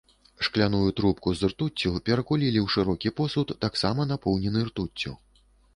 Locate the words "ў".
2.65-2.75